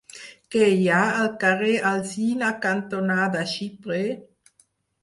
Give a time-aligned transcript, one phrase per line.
[0.53, 4.05] Què hi ha al carrer Alzina cantonada Xiprer?